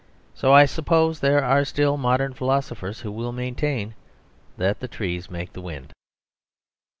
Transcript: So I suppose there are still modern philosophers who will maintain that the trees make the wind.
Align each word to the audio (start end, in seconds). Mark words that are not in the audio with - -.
So 0.33 0.51
I 0.51 0.65
suppose 0.65 1.19
there 1.19 1.43
are 1.43 1.63
still 1.63 1.95
modern 1.95 2.33
philosophers 2.33 3.01
who 3.01 3.11
will 3.11 3.31
maintain 3.31 3.93
that 4.57 4.79
the 4.79 4.87
trees 4.87 5.29
make 5.29 5.53
the 5.53 5.61
wind. 5.61 5.93